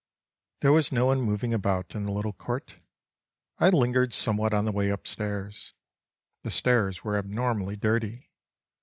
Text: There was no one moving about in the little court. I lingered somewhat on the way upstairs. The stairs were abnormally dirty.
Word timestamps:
There 0.61 0.71
was 0.71 0.91
no 0.91 1.05
one 1.05 1.21
moving 1.21 1.53
about 1.53 1.93
in 1.93 2.05
the 2.05 2.11
little 2.11 2.33
court. 2.33 2.77
I 3.59 3.69
lingered 3.69 4.15
somewhat 4.15 4.51
on 4.51 4.65
the 4.65 4.71
way 4.71 4.89
upstairs. 4.89 5.75
The 6.41 6.49
stairs 6.49 7.03
were 7.03 7.19
abnormally 7.19 7.75
dirty. 7.75 8.31